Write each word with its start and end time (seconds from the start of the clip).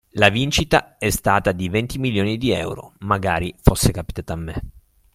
La 0.13 0.29
vincita 0.29 0.97
è 0.97 1.11
stata 1.11 1.51
di 1.51 1.69
venti 1.69 1.99
milioni 1.99 2.39
di 2.39 2.49
euro, 2.49 2.93
magari 3.01 3.53
fosse 3.61 3.91
capitato 3.91 4.33
a 4.33 4.35
me. 4.35 4.63